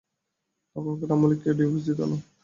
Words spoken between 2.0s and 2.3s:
না।